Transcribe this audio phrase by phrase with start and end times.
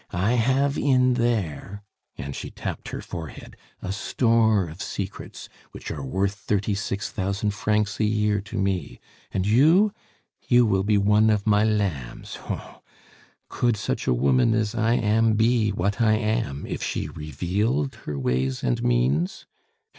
[0.13, 1.83] I have in there,"
[2.17, 7.51] and she tapped her forehead, "a store of secrets which are worth thirty six thousand
[7.51, 8.99] francs a year to me;
[9.31, 9.93] and you
[10.47, 12.81] you will be one of my lambs, hoh!
[13.47, 18.17] Could such a woman as I am be what I am if she revealed her
[18.17, 19.45] ways and means?